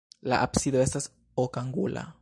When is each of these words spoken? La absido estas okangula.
La 0.31 0.39
absido 0.45 0.81
estas 0.85 1.09
okangula. 1.45 2.07